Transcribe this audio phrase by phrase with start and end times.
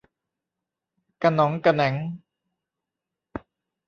[1.21, 1.95] กะหน็องกะแหน็ง